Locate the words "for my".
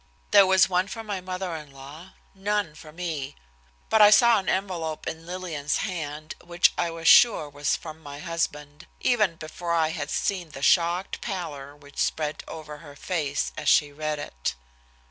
0.87-1.21